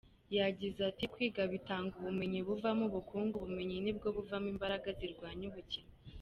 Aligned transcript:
Yagize 0.37 0.79
ati 0.89 1.03
"Kwiga 1.13 1.43
bitanga 1.53 1.91
ubumenyi 1.99 2.39
buvamo 2.47 2.83
ubukungu, 2.89 3.33
ubumenyi 3.37 3.75
nibwo 3.83 4.07
buvamo 4.15 4.47
imbaraga 4.53 4.89
zirwanya 4.99 5.45
ubukene. 5.51 5.91